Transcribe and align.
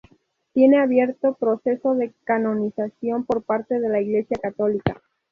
Tiene 0.53 0.79
abierto 0.79 1.35
proceso 1.35 1.93
de 1.93 2.11
canonización 2.23 3.23
por 3.23 3.43
parte 3.43 3.79
de 3.79 3.87
la 3.87 4.01
Iglesia 4.01 4.35
católica. 4.41 4.99